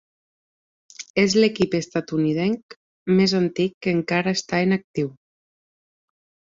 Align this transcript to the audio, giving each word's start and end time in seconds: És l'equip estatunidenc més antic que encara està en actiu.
És 1.23 1.35
l'equip 1.43 1.77
estatunidenc 1.81 2.79
més 3.21 3.37
antic 3.43 3.79
que 3.87 3.95
encara 4.01 4.35
està 4.41 4.67
en 4.69 4.79
actiu. 4.83 5.17